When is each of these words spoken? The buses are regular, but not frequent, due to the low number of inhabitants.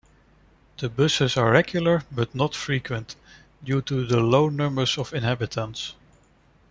The 0.79 0.89
buses 0.89 1.37
are 1.37 1.51
regular, 1.51 2.03
but 2.11 2.33
not 2.33 2.55
frequent, 2.55 3.15
due 3.63 3.83
to 3.83 4.03
the 4.03 4.19
low 4.19 4.49
number 4.49 4.85
of 4.97 5.13
inhabitants. 5.13 5.93